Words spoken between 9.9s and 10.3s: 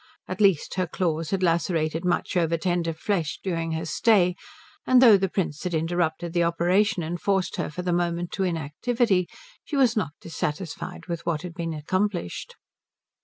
not